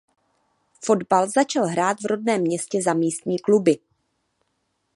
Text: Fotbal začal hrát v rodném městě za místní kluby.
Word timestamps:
Fotbal 0.81 1.29
začal 1.29 1.65
hrát 1.67 1.97
v 2.01 2.05
rodném 2.05 2.41
městě 2.41 2.81
za 2.81 2.93
místní 2.93 3.39
kluby. 3.39 3.77